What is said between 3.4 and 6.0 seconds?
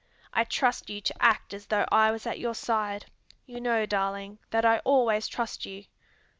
You know, darling, that I always trust you."